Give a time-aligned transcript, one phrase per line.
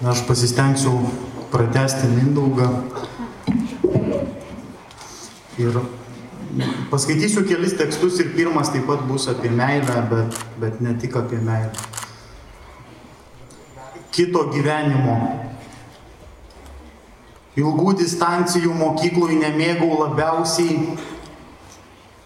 [0.00, 0.94] Aš pasistengsiu
[1.52, 2.68] pratesti Mindaugą.
[5.60, 5.74] Ir
[6.88, 11.36] paskaitysiu kelis tekstus ir pirmas taip pat bus apie meilę, bet, bet ne tik apie
[11.44, 11.68] meilę.
[14.08, 15.18] Kito gyvenimo.
[17.60, 20.94] Ilgų distancijų mokyklui nemėgau labiausiai,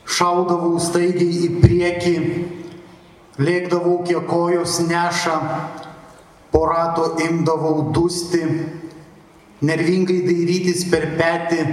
[0.07, 2.15] šaudavau staigiai į priekį,
[3.43, 5.41] lėkdavau kiek kojos neša,
[6.55, 8.45] po rato imdavau dusti,
[9.67, 11.65] nervingai dairytis per petį,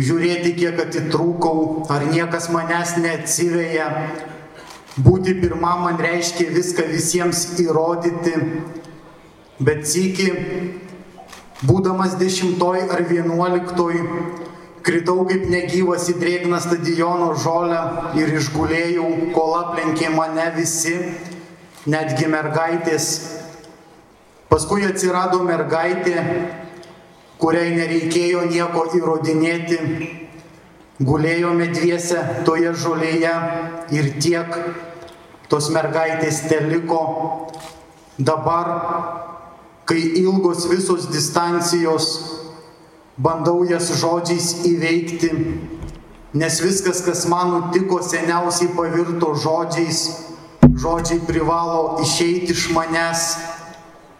[0.00, 3.90] žiūrėti, kiek atitrūkau, ar niekas manęs neatsiveja.
[4.96, 8.32] Būti pirmam man reiškia viską visiems įrodyti,
[9.60, 10.30] bet sėki,
[11.68, 14.00] būdamas dešimtoj ar vienuoliktoj,
[14.88, 17.84] kritau kaip negyvas į drėgną stadiono žolę
[18.16, 20.96] ir išgulėjau, kol aplenkė mane visi,
[21.84, 23.35] netgi mergaitės
[24.46, 26.20] Paskui atsirado mergaitė,
[27.42, 29.78] kuriai nereikėjo nieko įrodinėti.
[30.96, 33.32] Gulėjome dviese toje žolėje
[33.92, 34.54] ir tiek
[35.50, 37.00] tos mergaitės teliko.
[38.16, 38.70] Dabar,
[39.84, 42.06] kai ilgos visos distancijos,
[43.18, 45.32] bandau jas žodžiais įveikti,
[46.38, 50.06] nes viskas, kas man nutiko, seniausiai pavirto žodžiais.
[50.76, 53.28] Žodžiai privalo išeiti iš manęs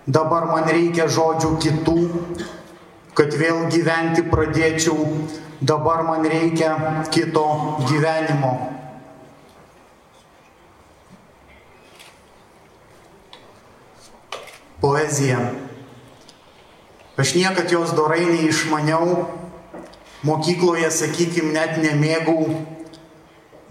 [0.06, 1.96] Dabar man reikia žodžių kitų,
[3.18, 4.94] kad vėl gyventi pradėčiau.
[5.58, 6.76] Dabar man reikia
[7.10, 7.46] kito
[7.88, 8.52] gyvenimo.
[14.78, 15.40] Poezija.
[17.16, 19.24] Aš niekad jos dorai neišmaniau,
[20.22, 22.44] mokykloje, sakykim, net nemėgau,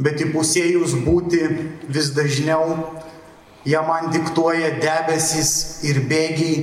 [0.01, 1.45] bet įpusėjus būti
[1.87, 2.73] vis dažniau
[3.65, 5.51] Jie man diktuoja debesys
[5.89, 6.57] ir bėgiai,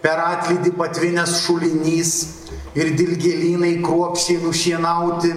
[0.00, 2.12] per atlydį patvinęs šulinys
[2.76, 5.34] ir dilgelynai kruopščiai nušienauti,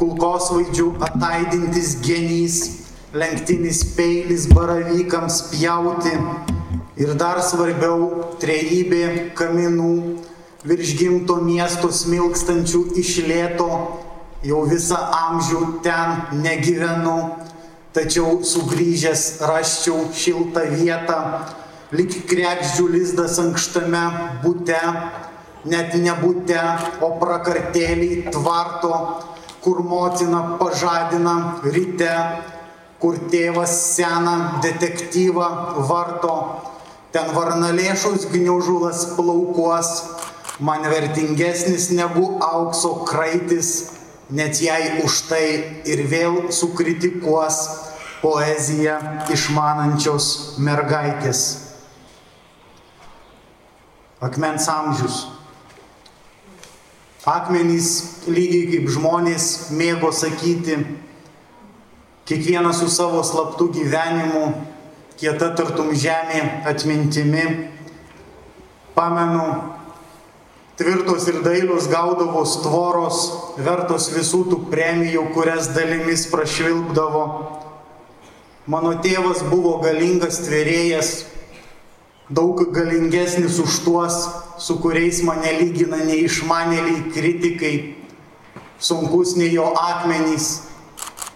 [0.00, 2.58] kulkos vaidžių ataidintis genys,
[3.16, 6.12] lenktinis peilis baravykams pjauti
[7.00, 9.92] ir dar svarbiau trejybė kaminų
[10.68, 13.70] virš gimto miesto smilkstančių iš lėto,
[14.44, 17.16] jau visą amžių ten negyvenu
[17.96, 21.18] tačiau sugrįžęs raščiau šiltą vietą,
[21.96, 24.02] lik krekždžių lizdas ankštame
[24.44, 24.78] būte,
[25.70, 26.60] net ne būte,
[27.02, 28.94] o prakartėliai tvarto,
[29.60, 31.36] kur motina pažadina
[31.66, 32.14] ryte,
[33.00, 35.48] kur tėvas seną detektyvą
[35.90, 36.34] varto,
[37.12, 39.90] ten varnalėšos gniužulas plaukuos,
[40.60, 43.99] man vertingesnis negu aukso kraitis
[44.30, 45.44] net jei už tai
[45.88, 47.58] ir vėl sukritikuos
[48.20, 48.98] poeziją
[49.32, 51.42] išmanančios mergaitės.
[54.20, 55.22] Akmens amžius.
[57.24, 57.88] Akmenys
[58.28, 59.46] lygiai kaip žmonės
[59.76, 60.76] mėgo sakyti,
[62.28, 64.44] kiekvienas su savo slaptų gyvenimu,
[65.20, 67.44] kieta tartum žemė atmintimi.
[68.96, 69.46] Pamenu,
[70.80, 73.18] tvirtos ir dailios gaudavos tvoros,
[73.60, 77.24] vertos visų tų premijų, kurias dalimis prašvilpdavo.
[78.70, 81.10] Mano tėvas buvo galingas tvėrėjas,
[82.32, 84.18] daug galingesnis už tuos,
[84.56, 87.74] su kuriais mane lygina neišmanėliai kritikai,
[88.80, 90.62] sunkus nei jo akmenys,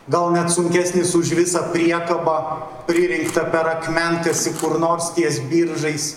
[0.09, 2.41] gal net sunkesnis už visą priekabą,
[2.89, 6.15] pririnktą per akmenkasi kur nors ties biržais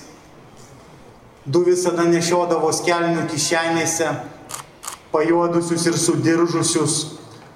[1.48, 4.10] Du visada nešiodavo skelnių kišenėse,
[5.14, 6.96] pajuodusius ir sudiržusius,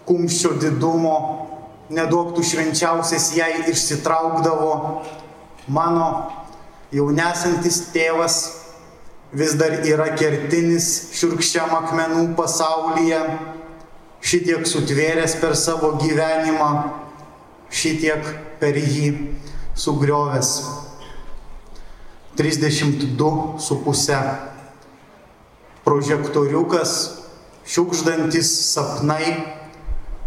[0.07, 1.17] kumščio didumo,
[1.91, 4.71] neduoktų švenčiausias jai išsitraukdavo.
[5.67, 6.07] Mano
[6.95, 8.37] jau nesantis tėvas
[9.35, 10.87] vis dar yra kertinis
[11.19, 13.19] širkščiam akmenų pasaulyje,
[14.23, 16.71] šitiek sutvėręs per savo gyvenimą,
[17.71, 18.23] šitiek
[18.63, 19.11] per jį
[19.75, 20.80] sugriovęs.
[22.37, 24.35] 32,5.
[25.83, 26.91] Prožektoriukas,
[27.65, 29.35] šiukždantis sapnai,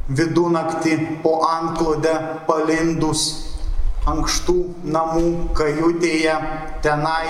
[0.09, 3.21] vidunakti po antklodę palindus,
[4.05, 6.35] ankštų namų kajutėje
[6.85, 7.25] tenai,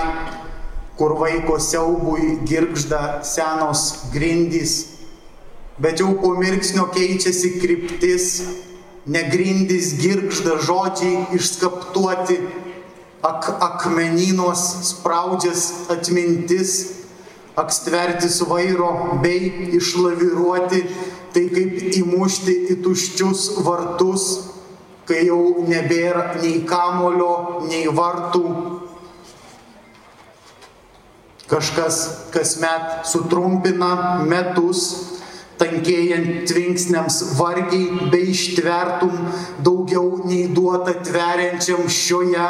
[0.99, 4.75] kur vaiko siaubui girgžda senos grindys,
[5.79, 8.27] bet jau po mirksnio keičiasi kryptis,
[9.07, 12.39] negrindys girgžda žodžiai išskaptuoti
[13.23, 16.71] ak akmenynos spraudžias atmintis,
[17.55, 20.81] akstvertis vairo bei išlaviruoti,
[21.35, 24.25] tai kaip įmušti į tuščius vartus,
[25.07, 28.45] kai jau nebėra nei kamulio, nei vartų.
[31.45, 31.99] Kažkas
[32.33, 35.14] kasmet sutrumpina metus,
[35.65, 39.15] tankėjant tvinksniams vargiai bei ištvertum
[39.65, 42.45] daugiau nei duota tveriančiam šioje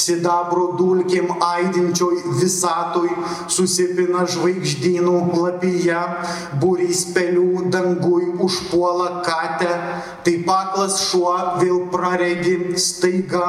[0.00, 3.10] sidabro dulkim aidinčioj visatoj
[3.52, 6.02] susipina žvaigždynų lapyje,
[6.62, 9.72] būrys pelių dangui užpuola katę,
[10.26, 13.46] tai paklas šuo vėl praregi staiga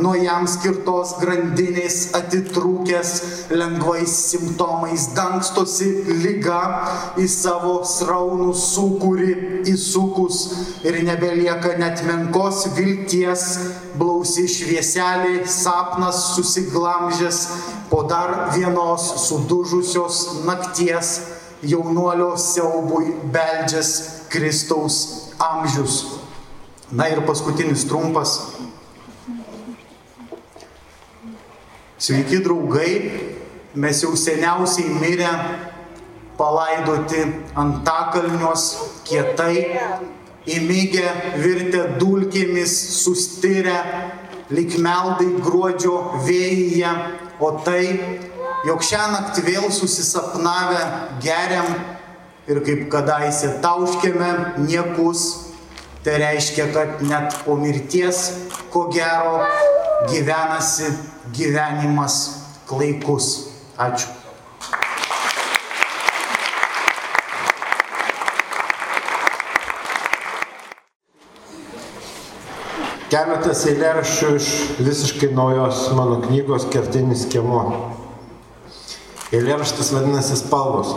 [0.00, 3.12] nuo jam skirtos grandinės atitrūkęs
[3.52, 5.10] lengvais simptomais.
[5.16, 5.90] Dangstosi
[6.22, 6.60] lyga
[7.20, 9.32] į savo srautą sraunų sukūri
[9.66, 10.36] įsukus
[10.86, 17.40] ir nebelieka net menkos vilties, blausi švieselė, sapnas susiglamžęs
[17.90, 21.20] po dar vienos sudužusios nakties
[21.62, 26.20] jaunuolio siaubui beldžias Kristaus amžius.
[26.92, 28.54] Na ir paskutinis trumpas.
[31.98, 32.94] Sveiki draugai,
[33.74, 35.34] mes jau seniausiai mirę
[36.40, 37.20] palaidoti
[37.60, 38.64] antakalnios
[39.04, 39.66] kietai,
[40.48, 41.06] įmygę
[41.36, 42.72] virtę dulkėmis,
[43.02, 43.76] sustirę,
[44.50, 46.94] lik meldai gruodžio vėjyje,
[47.40, 47.84] o tai,
[48.66, 50.80] jog šią naktį vėl susisapnavę
[51.24, 51.68] geriam
[52.50, 54.30] ir kaip kadaise tauškėme
[54.64, 55.26] niekus,
[56.04, 58.24] tai reiškia, kad net po mirties,
[58.72, 59.44] ko gero,
[60.08, 60.88] gyvenasi
[61.36, 62.22] gyvenimas
[62.70, 63.34] klaikus.
[63.80, 64.19] Ačiū.
[73.10, 74.48] Keletas eilėraščių iš
[74.86, 77.62] visiškai naujos mano knygos Kertinis kiemo.
[79.34, 80.92] Eilėraštis vadinasi Spalvos.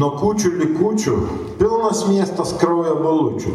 [0.00, 1.16] Nuo kūčių likučių
[1.58, 3.52] pilnas miestas kraujo balučių.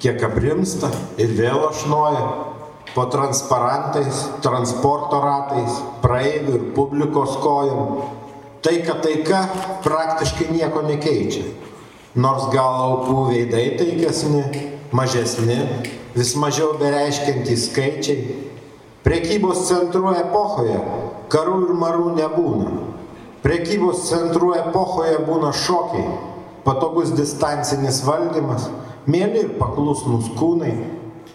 [0.00, 0.88] Kiek aprimsta
[1.20, 2.22] ir vėl ašnoja
[2.94, 8.00] po transparantais, transporto ratais, praeivių ir publikos kojom.
[8.64, 9.42] Taika taika
[9.84, 11.44] praktiškai nieko nekeičia
[12.14, 14.42] nors gal aukų veidai taikesni,
[14.92, 15.58] mažesni,
[16.16, 18.38] vis mažiau bereiškiantys skaičiai.
[19.02, 20.76] Prekybos centrų epochoje
[21.32, 22.72] karų ir marų nebūna.
[23.42, 26.04] Prekybos centrų epochoje būna šokiai,
[26.62, 28.68] patogus distancinis valdymas,
[29.10, 30.76] mėly ir paklusnus kūnai,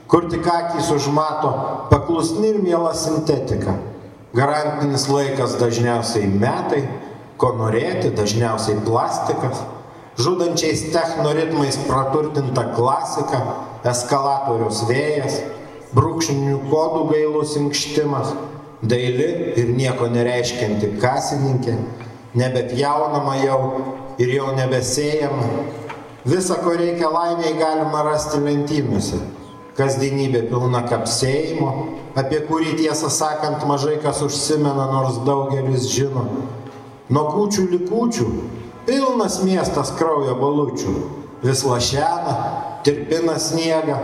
[0.07, 1.51] kur tik akys užmato
[1.91, 3.75] paklusni ir miela sintetika.
[4.37, 6.85] Garantinis laikas dažniausiai metai,
[7.41, 9.65] ko norėti dažniausiai plastikas
[10.17, 13.41] žudančiais technoritmais praturtinta klasika,
[13.85, 15.39] eskalatorius vėjas,
[15.93, 18.33] brūkšnių kodų gailus inkštimas,
[18.81, 21.77] daili ir nieko nereiškianti kasininkė,
[22.37, 23.59] nebepjaunama jau
[24.21, 25.49] ir jau nebesėjama.
[26.27, 29.21] Visa, ko reikia laimiai, galima rasti lentynose.
[29.77, 31.69] Kasdienybė pilna kapsėjimo,
[32.17, 36.25] apie kurį tiesą sakant mažai kas užsimena, nors daugelis žino.
[37.13, 38.25] Nuo kūčių likučių
[38.87, 40.91] Pilnas miestas kraujo balučių,
[41.43, 42.35] vis lašena,
[42.87, 43.97] tirpina sniegą,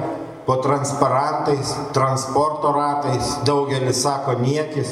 [0.44, 4.92] po transparantais, transporto ratais, daugelis sako niekis.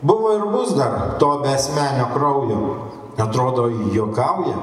[0.00, 2.60] Buvo ir bus dar to besmenio kraujo.
[3.20, 4.56] Atrodo, juokauja,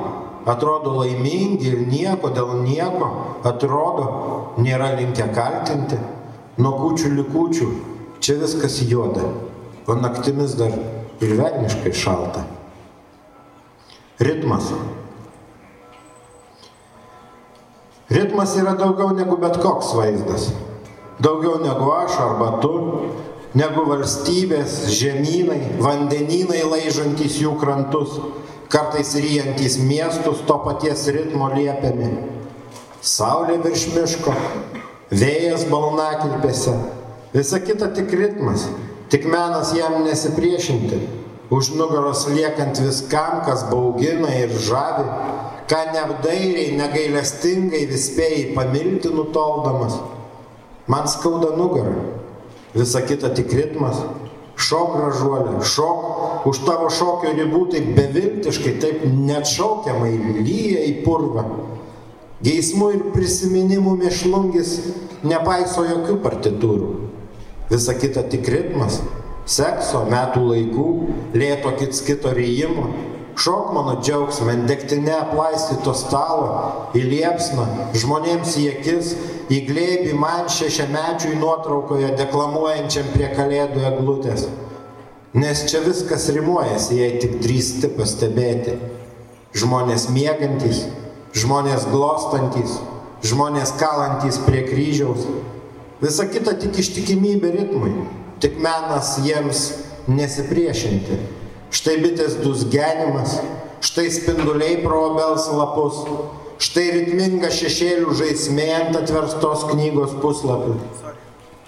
[0.49, 3.11] atrodo laimingi ir nieko dėl nieko,
[3.45, 4.07] atrodo,
[4.57, 6.01] nėra linkę kaltinti.
[6.57, 7.69] Nuo kučių likučių
[8.25, 9.29] čia viskas juoda,
[9.85, 10.73] o naktimis dar
[11.21, 12.45] ir velniškai šalta.
[14.23, 14.71] Ritmas.
[18.09, 20.51] Ritmas yra daugiau negu bet koks vaizdas.
[21.19, 22.71] Daugiau negu aš arba tu,
[23.57, 28.15] negu valstybės, žemynai, vandenynai laižantys jų krantus,
[28.71, 32.13] kartais ryjantys miestus to paties ritmo liepiami.
[33.03, 34.35] Saulė virš miško,
[35.11, 36.77] vėjas balnakilpėse,
[37.35, 38.69] visa kita tik ritmas,
[39.11, 41.22] tik menas jam nesipriešinti
[41.53, 45.05] už nugaros liekant viskam, kas baugina ir žavi,
[45.69, 49.99] ką neapdairiai, negailestingai vis spėjai pamilti nutoldamas.
[50.89, 51.93] Man skauda nugarą,
[52.73, 54.01] visa kita tik ritmas.
[54.53, 56.01] Šok gražuolė, šok,
[56.49, 60.11] už tavo šokio ribų taip beviltiškai, taip neatšaukiamai
[60.43, 61.45] lyja į purvą.
[62.43, 64.75] Geismų ir prisiminimų mėšlungis
[65.25, 66.89] nepaiso jokių partitūrų.
[67.71, 68.99] Visa kita tik ritmas,
[69.45, 70.87] sekso, metų laikų,
[71.35, 72.87] lėto kits kito ryjimo,
[73.39, 79.13] šok mano džiaugsmę, degtinę aplaistyto stalo, į liepsną, žmonėms į akis,
[79.51, 84.47] į glėbį man šešiamečiui nuotraukoje deklamuojančiam prie kalėdų eglutės.
[85.33, 88.77] Nes čia viskas rimuojasi, jei tik drįsti pastebėti.
[89.57, 90.85] Žmonės mėgantys,
[91.37, 92.77] žmonės glostantis,
[93.25, 95.25] žmonės kalantys prie kryžiaus.
[96.01, 97.93] Visa kita tik ištikimybė ritmui
[98.43, 99.63] tik menas jiems
[100.11, 101.15] nesipriešinti.
[101.73, 103.37] Štai bitės dusgenimas,
[103.81, 106.01] štai spinduliai pro obels lapus,
[106.61, 110.75] štai ritminga šešėlių žaismė ant atverstos knygos puslapių.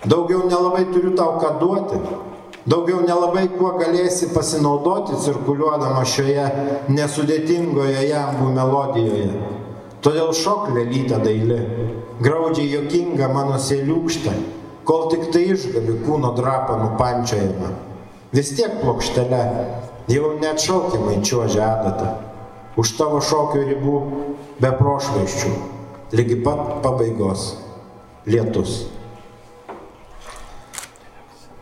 [0.06, 2.02] Daugiau nelabai turiu tau ką duoti,
[2.70, 6.50] daugiau nelabai kuo galėsi pasinaudoti cirkuliuodama šioje
[6.92, 9.32] nesudėtingoje jambų melodijoje.
[10.06, 11.58] Todėl šok lelytą daili,
[12.22, 14.36] graudžiai jokinga mano sėliukštė,
[14.86, 17.74] kol tik tai išgali kūno drapą nupančiojama.
[18.36, 19.44] Vis tiek plokštelė,
[20.12, 22.12] jau net šokimai čiuožia adatą.
[22.76, 23.96] Už tavo šokio ribų
[24.60, 25.54] be prošvaiščių,
[26.16, 27.54] lygi pat pabaigos
[28.28, 28.84] lietus.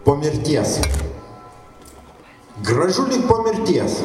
[0.04, 0.80] Po mirties.
[2.66, 4.02] Gražu lyg po mirties.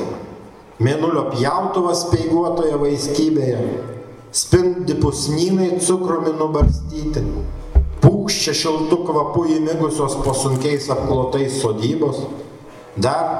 [0.78, 3.62] Mėnulio pjautuvas peiguotoje vaiskybėje.
[4.30, 7.25] Spindi pusnynai cukrumi nubarstyti.
[8.28, 12.18] Pūkščia šiltų kvapų įmigusios po sunkiais apklotais sodybos.
[13.00, 13.38] Dar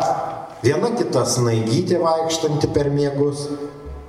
[0.63, 3.43] viena kita snaigytė vaikštanti per miegus.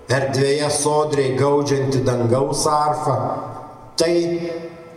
[0.07, 3.17] Erdvėje sodriai gaudžianti dangaus arfą.
[3.99, 4.13] Tai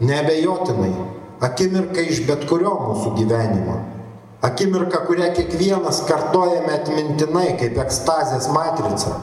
[0.06, 0.92] nebejotinai
[1.50, 3.80] akimirka iš bet kurio mūsų gyvenimo.
[4.46, 9.18] Akimirka, kurią kiekvienas kartojame atmintinai kaip ekstazės matrica.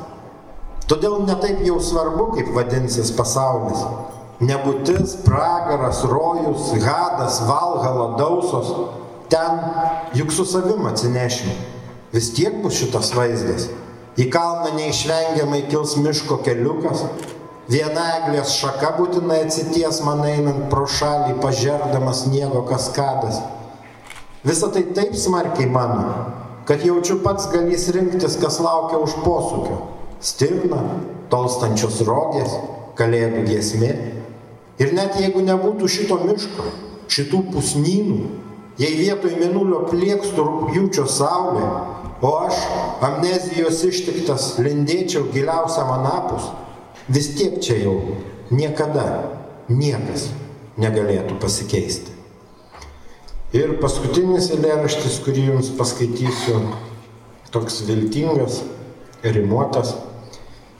[0.91, 3.87] Todėl netaip jau svarbu, kaip vadinsis pasaulis.
[4.39, 8.71] Nebūtis, pragaras, rojus, hadas, valhala, dausos.
[9.29, 9.59] Ten
[10.15, 11.51] juk su savim atsinešim.
[12.13, 13.67] Vis tiek bus šitas vaizdas.
[14.19, 17.03] Į kalną neišvengiamai kils miško keliukas,
[17.69, 23.43] Viena eglės šaka būtinai atsities man einant pro šalį, pažerdamas sniego kaskadas.
[24.41, 26.07] Visą tai taip smarkiai mano,
[26.65, 29.77] kad jaučiu pats galys rinktis, kas laukia už posūkio.
[30.17, 30.81] Stirna,
[31.29, 32.57] tolstančios rogės,
[32.97, 33.91] kalėdų giesmė.
[34.79, 36.69] Ir net jeigu nebūtų šito miško,
[37.11, 38.19] šitų pusnynų,
[38.79, 41.65] jei vietoj minulio plėkstų rūpjūčio saulė,
[42.23, 42.61] o aš,
[43.03, 46.47] amnezijos ištiktas, lindėčiau giliausiam anapus,
[47.11, 47.97] vis tiek čia jau
[48.51, 49.05] niekada
[49.67, 50.29] niekas
[50.79, 52.15] negalėtų pasikeisti.
[53.55, 56.59] Ir paskutinis eilėraštis, kurį jums paskaitysiu,
[57.51, 58.61] toks viltingas,
[59.25, 59.95] rimuotas,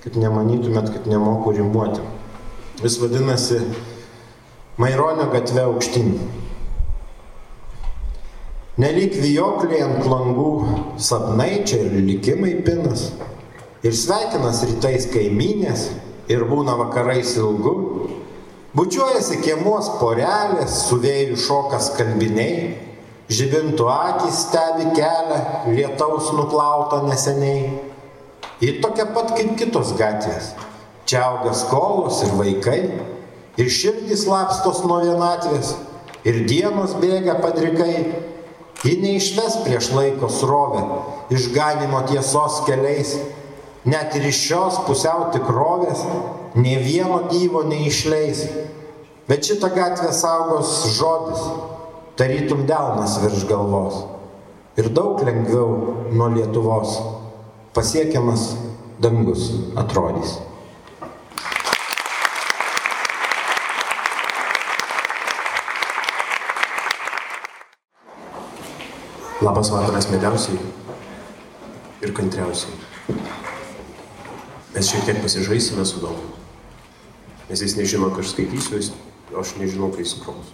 [0.03, 2.05] kad nemanytumėt, kad nemoku rimuoti.
[2.79, 3.59] Jis vadinasi
[4.79, 6.13] Maironio gatve aukštyn.
[8.79, 10.51] Nelik vijokliai ant langų,
[10.95, 13.09] sapnai čia ir likimai pinas.
[13.83, 15.89] Ir sveikinas rytais kaiminės,
[16.31, 17.75] ir būna vakarais ilgu.
[18.71, 22.77] Bučiuojasi kiemuos porelės, su vėjų šokas kalbiniai,
[23.27, 25.43] žibintų akis stebi kelią,
[25.75, 27.67] lietaus nuplautą neseniai.
[28.63, 30.53] Ir tokia pat kaip kitos gatvės.
[31.09, 32.81] Čia auga skolos ir vaikai,
[33.57, 35.71] ir širdys lapstos nuo vienatvės,
[36.21, 37.95] ir dienos bėga padrikai.
[38.85, 40.83] Ji neišves prieš laiko srovę,
[41.33, 43.15] išganimo tiesos keliais,
[43.89, 46.03] net ir iš šios pusiau tikrovės
[46.53, 48.43] ne vieno gyvo neišleis.
[49.25, 51.41] Bet šitą gatvę saugos žodis,
[52.21, 54.03] tarytum delnas virš galvos.
[54.77, 56.99] Ir daug lengviau nuo Lietuvos
[57.73, 58.53] pasiekiamas
[59.01, 60.37] dangus atrodys.
[69.39, 70.57] Labas vakaras mieliausiai
[72.03, 72.73] ir kantriausiai.
[74.73, 76.25] Mes šiek tiek pasižaisime su domu.
[77.47, 78.89] Nes jis nežino, ką aš skaitysiu, jis,
[79.39, 80.51] aš nežinau, kai jis kros.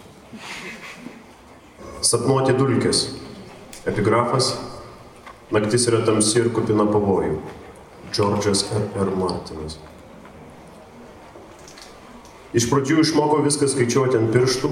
[2.06, 3.08] Sapnuoti dulkės.
[3.90, 4.52] Epigrafas.
[5.50, 7.40] Naktis yra tamsi ir kupina pavojų.
[8.14, 8.86] Džordžas R.
[9.02, 9.10] R.
[9.18, 9.80] Martinas.
[12.54, 14.70] Iš pradžių išmoko viską skaičiuoti ant pirštų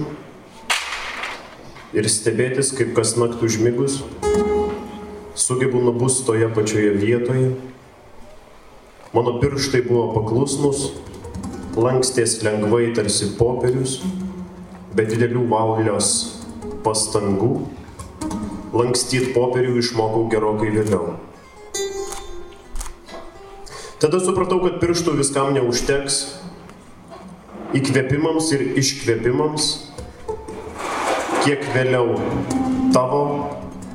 [1.94, 4.00] ir stebėtis, kaip kas naktų užmigus,
[5.38, 7.54] sugebu nubus toje pačioje vietoje
[9.14, 10.88] Mano pirštai buvo paklusnus,
[11.78, 14.00] lankstės lengvai tarsi popierius,
[14.90, 16.08] be didelių valios
[16.82, 17.52] pastangų.
[18.74, 21.14] Lankstyti popierių išmokau gerokai vėliau.
[24.02, 26.18] Tada supratau, kad pirštų viskam neužteks.
[27.78, 29.70] Įkvėpimams ir iškvėpimams.
[31.44, 32.14] Kiek vėliau
[32.94, 33.24] tavo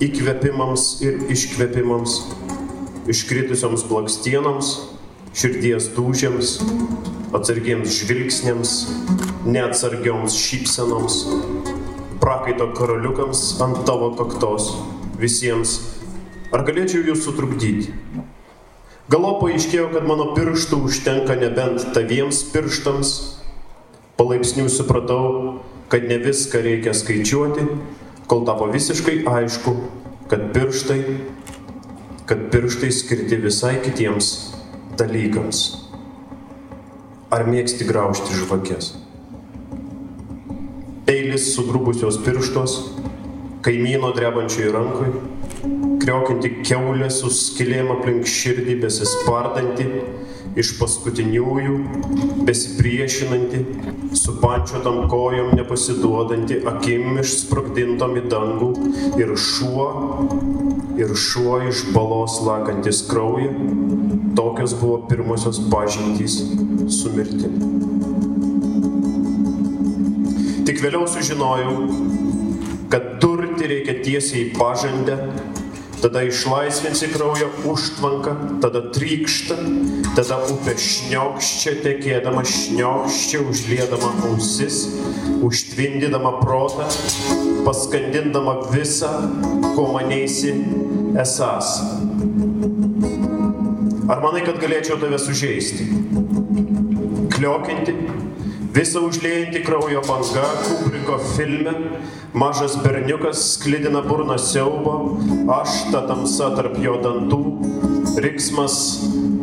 [0.05, 2.17] įkvėpimams ir iškvėpimams,
[3.09, 4.67] iškritusioms blakstienoms
[5.33, 6.51] širdies dūžiams,
[7.33, 8.73] atsargiems žvilgsniams,
[9.49, 11.17] neatsargioms šypsenoms,
[12.21, 14.69] prakaito karaliukams ant tavo kaktos,
[15.17, 15.79] visiems.
[16.53, 17.95] Ar galėčiau jūs sutrukdyti?
[19.09, 23.17] Galo paaiškėjo, kad mano pirštų užtenka nebent taviems pirštams.
[24.21, 25.23] Palaipsniui supratau,
[25.89, 27.65] kad ne viską reikia skaičiuoti,
[28.29, 29.73] kol tapo visiškai aišku,
[30.29, 30.99] kad pirštai,
[32.29, 34.27] kad pirštai skirti visai kitiems
[34.99, 35.63] dalykams.
[37.33, 38.93] Ar mėgsti graužti žvakės?
[41.09, 42.75] Peilis sugrubusios pirštos,
[43.65, 45.09] kaimyno drebančiai rankui,
[46.03, 49.89] kriokinti keulė su skilėm aplink širdį besispardanti,
[50.57, 51.75] iš paskutiniųjų,
[52.47, 53.61] besipriešinanti,
[54.17, 58.69] su pančiotam kojom nepasiduodanti, akim išsprogdintom į dangų
[59.21, 59.87] ir šuo,
[60.99, 63.51] ir šuo iš balos lakantis kraują,
[64.37, 66.41] tokios buvo pirmosios pažintys
[66.99, 67.69] su mirtimi.
[70.69, 71.75] Tik vėliau sužinojau,
[72.89, 75.17] kad durti reikia tiesiai į pažandę
[76.01, 79.57] tada išlaisvinsi kraujo užtvanką, tada trykšta,
[80.15, 84.81] tada upė šniokščia, tekėdama šniokščia, užliedama ausis,
[85.45, 86.87] užtvindydama protą,
[87.67, 89.11] paskandindama visą,
[89.75, 90.55] ko manėsi
[91.19, 91.75] esas.
[94.09, 95.85] Ar manai, kad galėčiau tave sužeisti?
[97.35, 97.93] Kliokinti,
[98.75, 101.73] visą užliejantį kraujo banga Kubriko filme
[102.37, 104.95] Mažas berniukas sklidina burną siaubo,
[105.55, 107.39] aš ta tamsa tarp jo dantų,
[108.21, 108.75] riksmas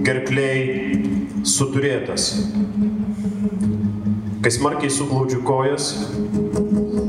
[0.07, 1.01] gerkliai
[1.43, 2.29] suturėtas.
[4.45, 5.89] Kai smarkiai suglaudžiu kojas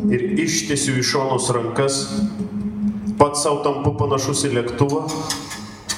[0.10, 2.00] ir ištiesiu į šonus rankas,
[3.22, 5.04] pats savo tampu panašus į lėktuvą,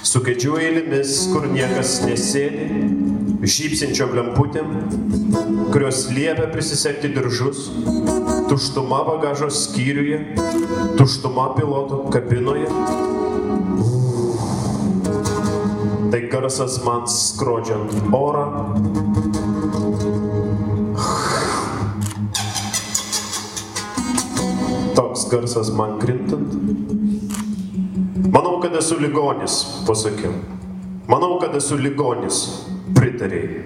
[0.03, 2.67] su kėdžių eilėmis, kur niekas nesėdi,
[3.39, 4.71] žypsinčiom lemputėm,
[5.71, 7.69] kurios liepia prisisekti diržus,
[8.49, 10.35] tuštuma bagažo skyriuje,
[10.99, 12.67] tuštuma piloto kabinoje.
[16.09, 18.45] Tai garsas man skrodžiant orą.
[24.97, 26.57] Toks garsas man krintant.
[28.33, 30.33] Manau, kad esu ligonis, pasakiau.
[31.09, 32.68] Manau, kad esu ligonis,
[33.19, 33.65] pritarėjai.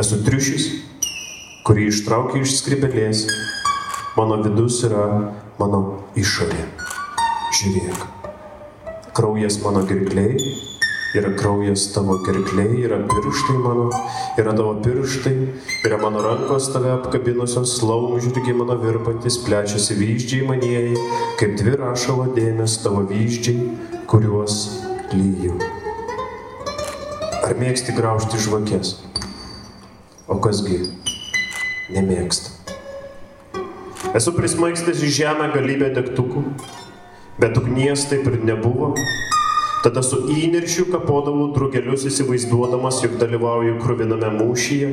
[0.00, 0.68] Esu triušis,
[1.66, 3.26] kurį ištraukia iš skribelės.
[4.16, 5.80] Mano vidus yra mano
[6.16, 6.64] išorė.
[7.58, 8.06] Žiūrėk.
[9.16, 10.38] Kraujas mano girkliai,
[11.18, 13.88] yra kraujas tavo girkliai, yra pirštai mano,
[14.38, 15.34] yra tavo pirštai,
[15.88, 21.02] yra mano rankos tave apkabinusios, laumžirgiai mano virpantis, plečiasi vyždžiai manieji,
[21.40, 23.74] kaip dvi rašalo dėmes tavo vyždžiai,
[24.08, 24.62] kuriuos
[25.12, 25.77] lyju.
[27.48, 28.98] Ar mėgsti graužti žvakės?
[30.28, 30.82] O kasgi?
[31.88, 32.52] nemėgsta.
[34.18, 36.42] Esu prismaigstęs į žemę galybę degtukų,
[37.40, 38.90] bet ugnies taip ir nebuvo.
[39.80, 44.90] Tada su įniršiu kapodavau drugelius įsivaizduodamas, jog dalyvauju krūviname mūšyje,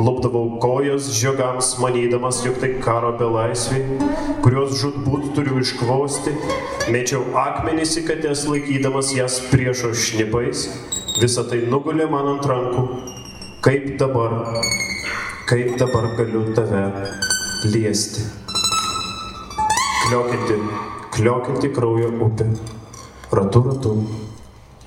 [0.00, 3.98] lopdavau kojas žiogams, manydamas, jog tai karo belaisviai,
[4.46, 6.36] kuriuos žudbūt turiu iškvosti,
[6.94, 10.70] mėčiau akmenys į katės laikydamas jas priešo šnipais,
[11.20, 12.82] visą tai nugulė man ant rankų,
[13.64, 14.36] kaip dabar?
[15.48, 16.84] Kaip dabar galiu tave
[17.68, 18.24] liesti.
[20.02, 20.56] Kliokinti,
[21.12, 22.46] kliokinti kraujo upė,
[23.32, 23.92] ratu ratu,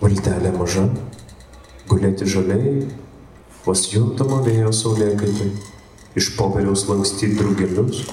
[0.02, 0.88] valtelė maža,
[1.90, 2.88] gulėti žaliai,
[3.66, 5.52] vos juntamo vėjo saulėkaitai,
[6.18, 8.04] iš popieriaus lankstyti drugelius,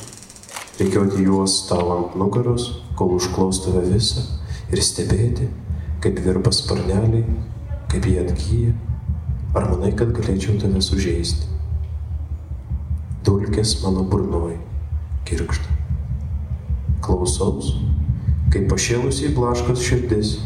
[0.80, 4.24] reikiuoti juos tau ant nugaros, kol užklaus tave visą
[4.72, 5.48] ir stebėti,
[6.02, 7.24] kaip virpa sparneliai,
[7.92, 8.74] kaip jie atgyja.
[9.52, 11.52] Ar manai, kad galėčiau tave sužeisti?
[13.26, 14.56] dulkės mano burnoj
[15.28, 15.76] kirkšta.
[17.02, 17.72] Klausaus,
[18.52, 20.36] kaip pašėlusiai blaškos širdis,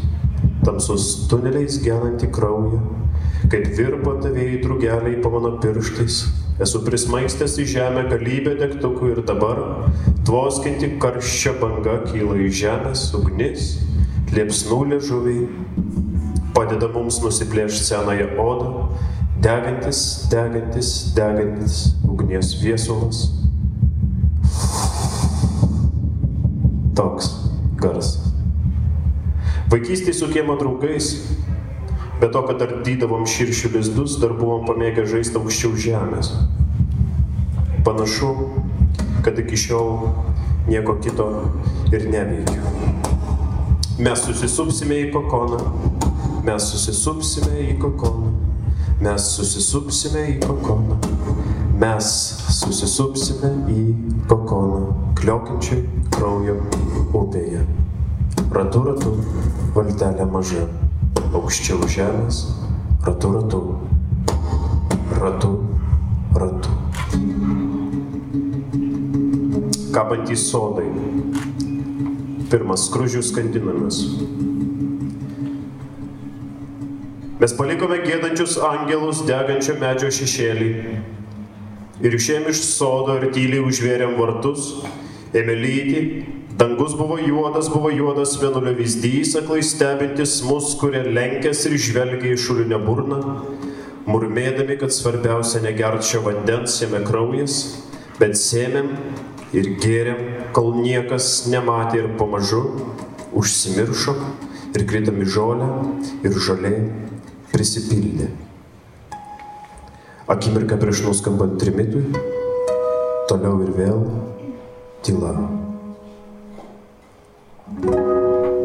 [0.65, 2.81] tamsus tuneliais genanti kraują,
[3.51, 6.19] kaip virpa tavėjai drugeliai po mano pirštais,
[6.63, 9.61] esu prismaigstęs į žemę galybę degtukų ir dabar,
[10.25, 13.75] tvoskinti karščia banga kyla į žemės ugnis,
[14.33, 15.47] liepsnų liežuviai,
[16.57, 18.69] padeda mums nusiplėšti senąją odą,
[19.45, 19.99] degantis,
[20.31, 21.75] degantis, degantis,
[22.09, 23.27] ugnies viesulas.
[26.97, 27.29] Toks
[27.77, 28.33] garsas.
[29.69, 31.11] Vaikystėje su kiemo draugais,
[32.21, 36.31] be to, kad ardydavom širšių lizdus, dar buvom pamėgę žaisti aukščiau žemės.
[37.85, 38.31] Panašu,
[39.27, 40.07] kad iki šiol
[40.71, 41.29] nieko kito
[41.93, 42.63] ir neveikiu.
[44.01, 45.61] Mes susisupsime į kokoną,
[46.47, 48.31] mes susisupsime į kokoną,
[49.03, 50.99] mes susisupsime į kokoną,
[51.77, 52.05] Mes
[52.57, 53.81] susisupsime į
[54.25, 54.79] kokoną,
[55.19, 56.55] kliokiančiai kraujo
[57.13, 57.59] upėje.
[58.49, 59.11] Ratu ratu,
[59.75, 60.63] valtelė maža,
[61.37, 62.39] aukščiau žemės,
[63.05, 63.61] ratu ratu,
[65.21, 65.51] ratu
[66.33, 66.73] ratu.
[69.93, 70.89] Kabantys sodai,
[72.49, 74.01] pirmas skružių skandinamas.
[77.37, 80.69] Mes palikome gėdančius angelus degančio medžio šešėlį
[82.07, 84.71] ir išėjom iš sodo ir tyliai užvėrėm vartus,
[85.37, 85.99] ėmė lyti,
[86.57, 92.39] dangus buvo juodas, buvo juodas vienulio vyzdys, aklai stebintis mus, kurie lenkės ir žvelgia į
[92.41, 93.19] šulinę burną,
[94.09, 97.59] murmėdami, kad svarbiausia negert šio vandens, jame kraujas,
[98.17, 98.89] bet sėmėm
[99.53, 100.23] ir gėrėm,
[100.57, 102.63] kol niekas nematė ir pamažu
[103.37, 104.17] užsimiršo
[104.73, 105.69] ir kritam į žolę
[106.25, 106.73] ir žolė
[107.57, 108.29] prisipildė.
[110.29, 112.03] Akimirką prieš nuskambant trimitui,
[113.31, 114.03] toliau ir vėl
[115.07, 115.33] tyla.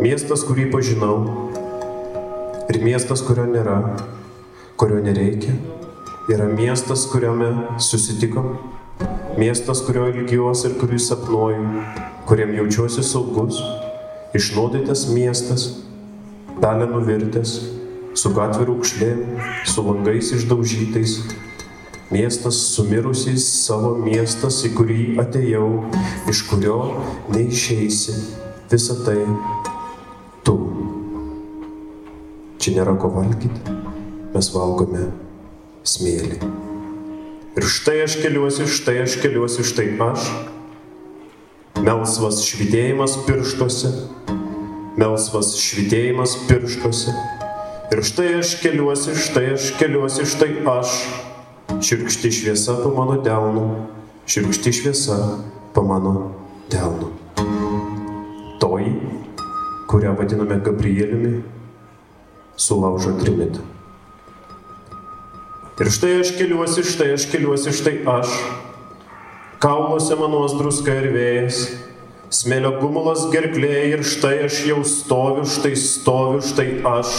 [0.03, 1.17] Miestas, kurį pažinau
[2.69, 3.79] ir miestas, kurio nėra,
[4.77, 5.57] kurio nereikia,
[6.29, 8.53] yra miestas, kuriame susitikom
[9.33, 11.85] Miestas, kurio ilgiuosi ir kurį sapnuoju,
[12.29, 13.57] kuriam jaučiuosi saugus,
[14.37, 15.65] išnuodytas miestas,
[16.61, 17.55] pelenų virtęs,
[18.19, 19.23] su gatvių rūkšlėm,
[19.69, 21.17] su langais išdaužytais,
[22.13, 25.69] miestas sumirusiais savo miestas, į kurį atėjau,
[26.29, 26.79] iš kurio
[27.33, 28.17] neišeisi,
[28.73, 29.21] visa tai
[30.45, 30.59] tu.
[32.63, 33.79] Čia nėra ko valgyti,
[34.35, 35.09] mes valgome
[35.89, 36.43] smėlį.
[37.53, 40.29] Ir štai aš keliuosi, štai aš keliuosi, štai aš.
[41.83, 43.91] Melsvas švitėjimas pirštuose,
[45.01, 47.17] melsvas švitėjimas pirštuose.
[47.93, 50.93] Ir štai aš keliuosi, štai aš keliuosi, štai aš.
[51.85, 53.65] Širkšti šviesa po mano delnu,
[54.25, 55.19] širkšti šviesa
[55.75, 56.31] po mano
[56.73, 57.11] delnu.
[58.63, 58.95] Toji,
[59.93, 61.35] kurią vadiname Gabrieliumi,
[62.57, 63.61] sulaužo trimitą.
[65.77, 68.33] Ir štai aš keliuosi, štai aš keliuosi, štai aš.
[69.61, 71.67] Kauluose manos druska ir vėjas,
[72.33, 77.19] smėlio gumulas gerklėje ir štai aš jau stoviu, štai stoviu, štai aš.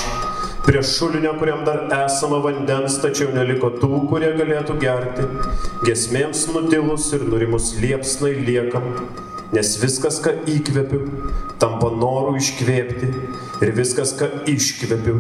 [0.64, 5.26] Prie šulinio, kuriam dar esama vandens, tačiau neliko tų, kurie galėtų gerti.
[5.84, 8.86] Gesmėms nutilus ir nurimus liepsnai liekam,
[9.52, 11.02] nes viskas, ką įkvepiu,
[11.60, 13.10] tampa noru iškvėpti.
[13.60, 15.18] Ir viskas, ką iškvepiu,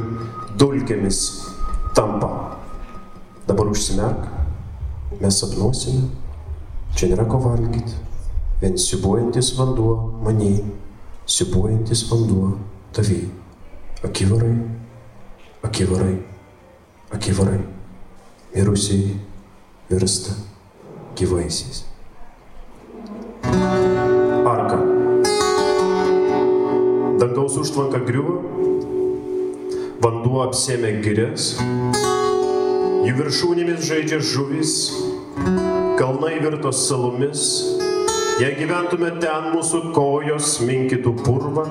[0.59, 1.19] dulkėmis
[1.97, 2.29] tampa.
[3.43, 4.29] Dabar užsimerk,
[5.19, 6.05] mes sapnuosime,
[6.95, 7.97] čia nėra ko valgyti,
[8.61, 10.63] vien siubuojantis vanduo maniai,
[11.27, 12.53] siubuojantis vanduo
[12.95, 13.27] taviai.
[14.03, 14.55] Akivarai,
[15.63, 16.17] akivarai,
[17.11, 17.59] akivarai,
[18.55, 19.15] mirusiai
[19.89, 20.35] virsta
[21.15, 21.83] gyvaisiais.
[24.45, 24.79] Arka.
[27.19, 28.39] Dangaus užtvanka griuvo,
[30.03, 31.53] vanduo apsėmė girias,
[33.03, 34.69] Jų viršūnėmis žaidžia žuvis,
[35.99, 37.41] kalnai virto salomis.
[38.39, 41.65] Jei gyventume ten, mūsų kojos minkytų purvą,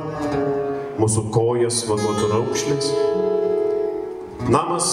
[1.00, 2.92] mūsų kojas vaduotų raukšlės.
[4.50, 4.88] Namas,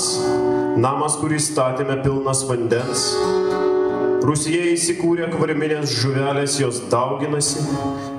[0.77, 3.09] namas, kurį statėme pilnas vandens.
[4.25, 7.63] Rusija įsikūrė akvariminės žuvelės, jos dauginasi,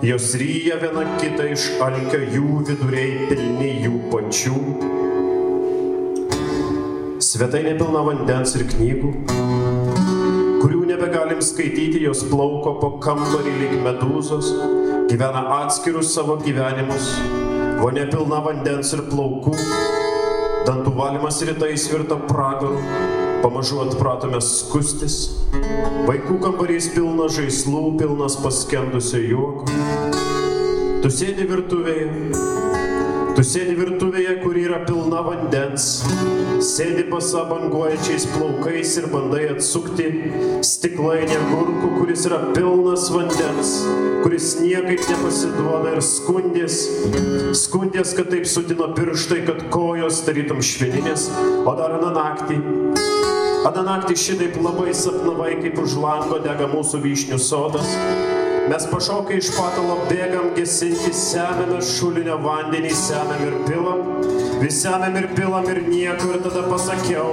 [0.06, 4.62] jos ryja viena kitą iš alkio, jų viduriai pilni jų pačių
[7.20, 9.10] Svetainė pilna vandens ir knygų,
[10.62, 14.48] kurių nebegalim skaityti, jos plauko po kambarį lyg medūzos,
[15.12, 17.12] gyvena atskirus savo gyvenimus,
[17.78, 19.54] vonė pilna vandens ir plaukų,
[20.66, 22.78] dantų valymas rytais virto pragaru,
[23.44, 25.18] pamažu atpratome skustis,
[26.08, 29.80] vaikų kambarys pilnas žaislų, pilnas paskendusio juoko.
[31.00, 32.08] Tu sėdi virtuvėje,
[33.30, 35.86] Tu sėdi virtuvėje, kur yra pilna vandens,
[36.64, 40.08] sėdi pasabanguojančiais plaukais ir bandai atsukti
[40.66, 43.74] stiklainį agurkų, kuris yra pilnas vandens,
[44.24, 46.80] kuris niekaip nepasiduoda ir skundės,
[47.64, 51.30] skundės, kad taip sutino pirštai, kad kojos tarytum švininės,
[51.64, 52.60] o dar aną naktį
[53.60, 57.90] Aną naktį šitaip labai sapnavai, kaip už lango dega mūsų vyšnių sodas,
[58.70, 64.04] Mes pašokai iš patalo bėgam gesinti, semėme šulinio vandenį, semėm ir pilam,
[64.60, 67.32] vis semėm ir pilam ir nieko ir tada pasakiau,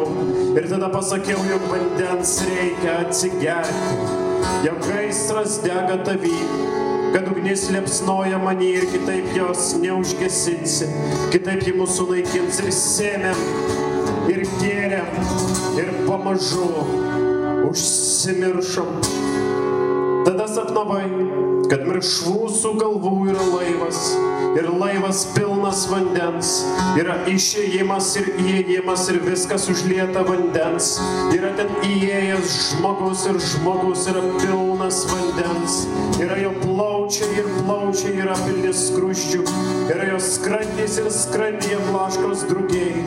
[0.57, 4.09] ir tada pasakiau, jog vandens reikia atsigerti,
[4.65, 6.33] jog gaisras dega tavy,
[7.13, 10.89] kad ugnis liepsnoja manį ir kitaip jos neužgesinsi,
[11.35, 13.47] kitaip ji mūsų naikins ir sėmėm,
[14.33, 15.21] ir gėrėm,
[15.85, 16.71] ir pamažu
[17.69, 19.36] užsimiršom.
[20.27, 21.05] Tada sapnavai,
[21.71, 23.99] kad miršvų su galvų yra laivas
[24.59, 26.49] ir laivas pilnas vandens,
[26.99, 30.97] yra išėjimas ir įėjimas ir viskas užlieta vandens,
[31.31, 35.79] yra ten įėjęs žmogus ir žmogus yra pilnas vandens,
[36.19, 39.43] yra jo plaukas plaučiai ir plaučiai yra pilni skruščių,
[39.93, 43.03] yra jos skrandys ir skrandyje blaškos drugiai,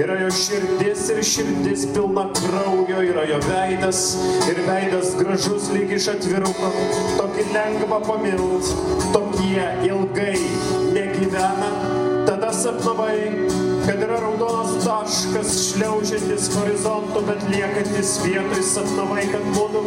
[0.00, 4.00] yra jo širdis ir širdis pilna kraujo, yra jo veidas
[4.48, 6.72] ir veidas gražus lyg iš atviruko,
[7.18, 8.72] tokį lengva pamilt,
[9.12, 10.40] tokie ilgai
[10.96, 11.70] negyvena,
[12.24, 13.18] tada sapnavai,
[13.84, 19.84] kad yra raudonas taškas šliaužiantis horizontu, bet liekantis vietoj sapnavai, kad mūdu,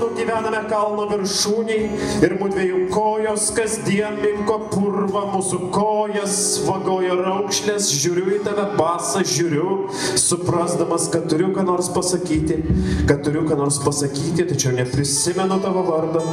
[0.00, 8.38] mūdu gyvename kalno viršūniai ir mūdviejų kojos kasdien minko purva, mūsų kojas vagojo raukšlės, žiūriu
[8.38, 12.62] į tave basą, žiūriu, suprasdamas, kad turiu ką nors pasakyti,
[13.10, 16.24] kad turiu ką nors pasakyti, tačiau neprisimenu tavo vardą.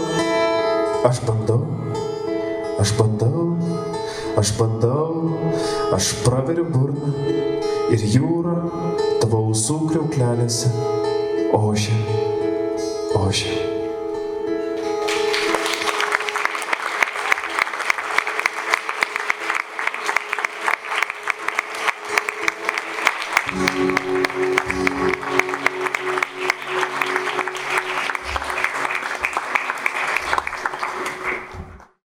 [1.07, 1.59] Aš bandau,
[2.79, 3.49] aš bandau,
[4.39, 5.11] aš bandau,
[5.97, 7.11] aš praveriu burną
[7.91, 8.61] ir jūra
[9.19, 10.71] tavo ausų kriauklelėse
[11.57, 12.26] ošia,
[13.27, 13.66] ošia.